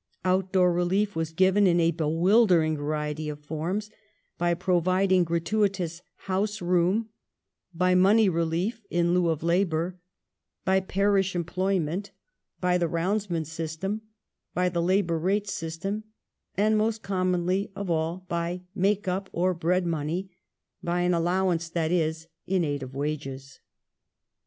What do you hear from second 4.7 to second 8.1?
viding gratuitous house room; by